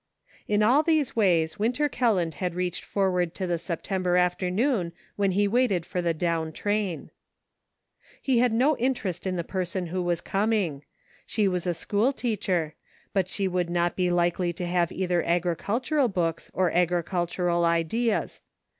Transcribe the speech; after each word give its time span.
In 0.47 0.63
all 0.63 0.81
these 0.81 1.15
ways 1.15 1.59
Winter 1.59 1.87
Kelland 1.87 2.33
had 2.41 2.55
reached 2.55 2.83
forward 2.83 3.35
to 3.35 3.45
the 3.45 3.59
September 3.59 4.17
afternoon 4.17 4.93
when 5.15 5.33
he 5.33 5.47
waited 5.47 5.85
for 5.85 6.01
the 6.01 6.11
down 6.11 6.51
train. 6.51 7.11
He 8.19 8.39
had 8.39 8.51
no 8.51 8.75
interest 8.77 9.27
in 9.27 9.35
the 9.35 9.43
person 9.43 9.85
who 9.93 10.01
was 10.01 10.19
com 10.19 10.53
ing. 10.53 10.83
She 11.27 11.47
was 11.47 11.67
a 11.67 11.75
school 11.75 12.13
teacher; 12.13 12.73
but 13.13 13.27
she 13.29 13.47
would 13.47 13.69
not 13.69 13.95
be 13.95 14.09
likely 14.09 14.51
to 14.53 14.65
have 14.65 14.91
either 14.91 15.21
agricultural 15.21 16.07
books 16.07 16.49
or 16.51 16.71
agri 16.73 17.03
cultural 17.03 17.63
ideas. 17.63 18.41